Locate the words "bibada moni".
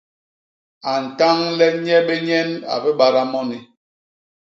2.83-3.59